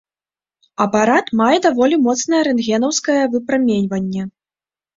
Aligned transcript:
Апарат 0.85 1.29
мае 1.41 1.57
даволі 1.67 2.01
моцнае 2.07 2.41
рэнтгенаўскае 2.49 3.21
выпраменьванне. 3.37 4.21